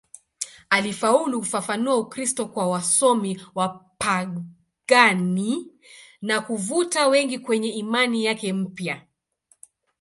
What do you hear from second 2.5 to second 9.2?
wasomi wapagani na kuvuta wengi kwenye imani yake mpya.